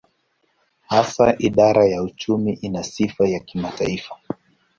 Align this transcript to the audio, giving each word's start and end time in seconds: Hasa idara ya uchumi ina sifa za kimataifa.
Hasa 0.87 1.35
idara 1.39 1.85
ya 1.85 2.03
uchumi 2.03 2.53
ina 2.53 2.83
sifa 2.83 3.25
za 3.25 3.39
kimataifa. 3.39 4.17